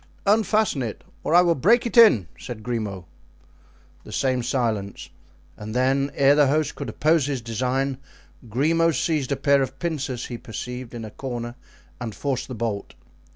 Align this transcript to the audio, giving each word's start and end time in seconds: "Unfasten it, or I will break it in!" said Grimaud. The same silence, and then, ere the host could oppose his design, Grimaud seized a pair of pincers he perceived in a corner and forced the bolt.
"Unfasten 0.25 0.81
it, 0.81 1.03
or 1.23 1.35
I 1.35 1.41
will 1.43 1.53
break 1.53 1.85
it 1.85 1.95
in!" 1.95 2.27
said 2.35 2.63
Grimaud. 2.63 3.03
The 4.03 4.11
same 4.11 4.41
silence, 4.41 5.11
and 5.55 5.75
then, 5.75 6.09
ere 6.15 6.33
the 6.33 6.47
host 6.47 6.73
could 6.73 6.89
oppose 6.89 7.27
his 7.27 7.39
design, 7.39 7.99
Grimaud 8.49 8.95
seized 8.95 9.31
a 9.31 9.35
pair 9.35 9.61
of 9.61 9.77
pincers 9.77 10.25
he 10.25 10.39
perceived 10.39 10.95
in 10.95 11.05
a 11.05 11.11
corner 11.11 11.53
and 11.99 12.15
forced 12.15 12.47
the 12.47 12.55
bolt. 12.55 12.95